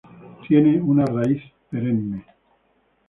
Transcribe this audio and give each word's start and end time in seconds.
Tiene 0.47 0.81
una 0.81 1.05
raíz 1.05 1.43
perenne. 1.69 2.25